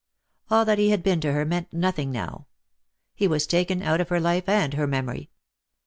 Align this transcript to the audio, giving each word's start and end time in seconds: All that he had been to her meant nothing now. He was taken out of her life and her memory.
All 0.49 0.65
that 0.65 0.79
he 0.79 0.89
had 0.89 1.03
been 1.03 1.21
to 1.21 1.31
her 1.31 1.45
meant 1.45 1.71
nothing 1.71 2.09
now. 2.11 2.47
He 3.13 3.27
was 3.27 3.45
taken 3.45 3.83
out 3.83 4.01
of 4.01 4.09
her 4.09 4.19
life 4.19 4.49
and 4.49 4.73
her 4.73 4.87
memory. 4.87 5.29